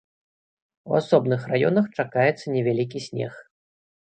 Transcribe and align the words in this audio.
У 0.91 0.95
асобных 0.99 1.41
раёнах 1.51 1.85
чакаецца 2.01 2.45
невялікі 2.57 3.05
снег. 3.11 3.33